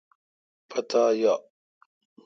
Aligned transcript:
پتا 0.69 1.03
یا۔ 1.21 1.35